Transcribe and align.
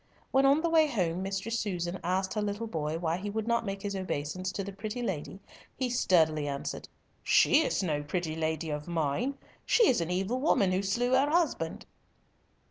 When 0.31 0.47
on 0.47 0.61
the 0.61 0.69
way 0.71 0.87
home 0.87 1.21
Mistress 1.21 1.59
Susan 1.59 1.99
asked 2.03 2.33
her 2.33 2.41
little 2.41 2.65
boy 2.65 2.97
why 2.97 3.17
he 3.17 3.29
would 3.29 3.47
not 3.47 3.67
make 3.67 3.83
his 3.83 3.95
obeisance 3.95 4.51
to 4.53 4.63
the 4.63 4.73
pretty 4.73 5.03
lady, 5.03 5.39
he 5.77 5.91
sturdily 5.91 6.47
answered, 6.47 6.89
"She 7.21 7.61
is 7.63 7.83
no 7.83 8.01
pretty 8.01 8.35
lady 8.35 8.71
of 8.71 8.87
mine. 8.87 9.35
She 9.63 9.87
is 9.87 10.01
an 10.01 10.09
evil 10.09 10.39
woman 10.39 10.71
who 10.71 10.81
slew 10.81 11.11
her 11.11 11.29
husband." 11.29 11.85